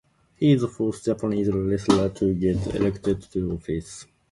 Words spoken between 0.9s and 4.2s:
Japanese wrestler to get elected to office.